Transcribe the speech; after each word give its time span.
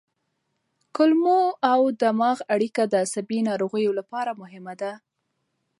کولمو 0.95 1.39
او 1.71 1.79
دماغ 2.03 2.37
اړیکه 2.53 2.83
د 2.87 2.93
عصبي 3.05 3.39
ناروغیو 3.49 3.91
لپاره 3.99 4.31
مهمه 4.41 4.73
ده. 4.81 4.91